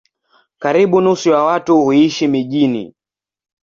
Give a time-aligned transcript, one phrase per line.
[0.59, 2.95] Karibu nusu ya watu huishi mijini.